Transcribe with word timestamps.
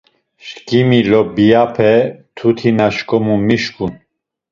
Şǩimi 0.45 0.99
lobiyape 1.09 1.91
mtuti 2.09 2.69
na 2.77 2.87
şǩomu 2.95 3.35
mişǩun. 3.47 3.93